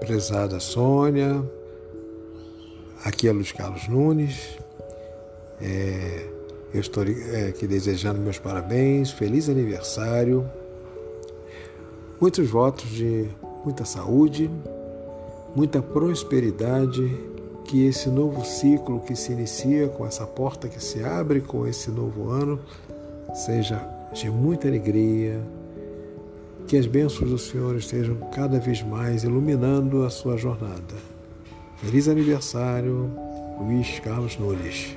prezada 0.00 0.58
Sônia, 0.60 1.44
aqui 3.04 3.28
é 3.28 3.32
Luiz 3.32 3.52
Carlos 3.52 3.88
Nunes. 3.88 4.58
É, 5.60 6.26
eu 6.72 6.80
estou 6.80 7.04
é, 7.04 7.48
aqui 7.48 7.66
desejando 7.66 8.20
meus 8.20 8.38
parabéns, 8.38 9.10
feliz 9.10 9.48
aniversário, 9.48 10.48
muitos 12.20 12.48
votos 12.48 12.88
de 12.88 13.28
muita 13.64 13.84
saúde, 13.84 14.50
muita 15.54 15.82
prosperidade, 15.82 17.16
que 17.64 17.86
esse 17.86 18.08
novo 18.08 18.44
ciclo 18.44 19.00
que 19.00 19.14
se 19.14 19.32
inicia, 19.32 19.88
com 19.88 20.06
essa 20.06 20.26
porta 20.26 20.68
que 20.68 20.82
se 20.82 21.04
abre 21.04 21.40
com 21.40 21.66
esse 21.66 21.90
novo 21.90 22.30
ano, 22.30 22.58
seja 23.34 23.86
de 24.14 24.30
muita 24.30 24.68
alegria, 24.68 25.38
que 26.68 26.76
as 26.76 26.86
bênçãos 26.86 27.30
do 27.30 27.38
Senhor 27.38 27.76
estejam 27.76 28.14
cada 28.30 28.60
vez 28.60 28.82
mais 28.82 29.24
iluminando 29.24 30.04
a 30.04 30.10
sua 30.10 30.36
jornada. 30.36 30.94
Feliz 31.78 32.08
aniversário, 32.08 33.10
Luiz 33.58 33.98
Carlos 34.00 34.36
Nunes. 34.36 34.94